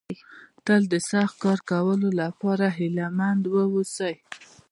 [0.65, 4.15] تل د سخت کار کولو لپاره هيله مند ووسئ.